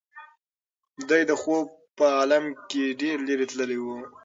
دی 1.09 1.21
د 1.29 1.31
خوب 1.41 1.65
په 1.97 2.05
عالم 2.17 2.45
کې 2.69 2.83
ډېر 3.01 3.17
لرې 3.29 3.45
تللی 3.51 3.77
و. 3.81 3.85